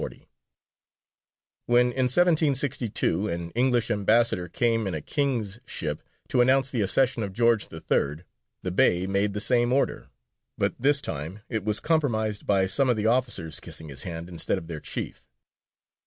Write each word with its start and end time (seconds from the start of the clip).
When 1.67 1.91
in 1.91 2.05
1762 2.09 3.27
an 3.27 3.51
English 3.51 3.91
ambassador 3.91 4.47
came 4.49 4.87
in 4.87 4.95
a 4.95 4.99
King's 5.03 5.59
ship 5.67 6.01
to 6.29 6.41
announce 6.41 6.71
the 6.71 6.81
accession 6.81 7.21
of 7.21 7.33
George 7.33 7.67
III., 7.71 8.23
the 8.63 8.71
Bey 8.71 9.05
made 9.05 9.33
the 9.33 9.39
same 9.39 9.71
order, 9.71 10.09
but 10.57 10.73
this 10.79 11.01
time 11.03 11.41
it 11.49 11.63
was 11.63 11.79
compromised 11.79 12.47
by 12.47 12.65
some 12.65 12.89
of 12.89 12.95
the 12.97 13.05
officers 13.05 13.59
kissing 13.59 13.89
his 13.89 14.01
hand 14.01 14.27
instead 14.27 14.57
of 14.57 14.67
their 14.67 14.79
chief. 14.79 15.27